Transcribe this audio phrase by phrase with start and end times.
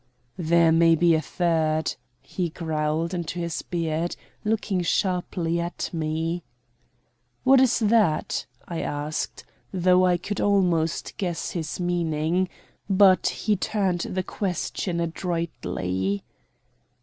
[0.39, 1.93] "There may be a third,"
[2.23, 6.41] he growled into his beard, looking sharply at me.
[7.43, 12.49] "What is that?" I asked, though I could almost guess his meaning.
[12.89, 16.23] But he turned the question adroitly.